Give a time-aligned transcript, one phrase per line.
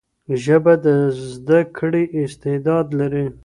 [0.43, 0.87] ژبه د
[1.31, 3.25] زده کړې استعداد لري.